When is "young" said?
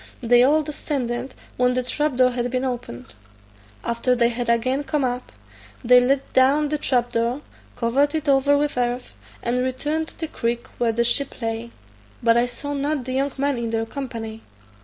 13.13-13.33